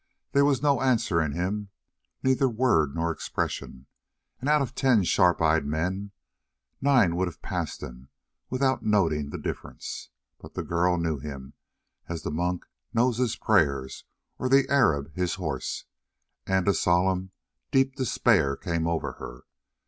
[0.31, 1.69] There was no answer in him,
[2.23, 3.85] neither word nor expression,
[4.39, 6.09] and out of ten sharp eyed men,
[6.81, 8.09] nine would have passed him by
[8.49, 10.09] without noting the difference;
[10.39, 11.53] but the girl knew him
[12.09, 14.03] as the monk knows his prayers
[14.39, 15.85] or the Arab his horse,
[16.47, 17.29] and a solemn,
[17.69, 19.43] deep despair came over her.